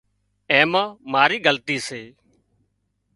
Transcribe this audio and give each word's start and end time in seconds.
آنئين 0.57 0.67
مان 0.71 0.87
مارِي 1.11 1.37
غلطي 1.45 1.77
سي 1.87 2.01